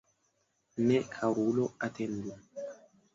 [0.85, 2.33] Ne, karulo, atendu!